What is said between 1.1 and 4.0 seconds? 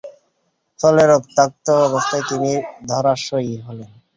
রক্তাক্ত অবস্থায় তিনি ধরাশায়ী হলেন।